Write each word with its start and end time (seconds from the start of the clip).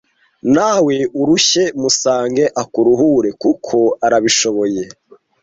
nawe 0.55 0.95
urushye 1.21 1.63
musange 1.81 2.43
akuruhure 2.61 3.29
kuko 3.41 3.77
arabishoboye 4.05 4.83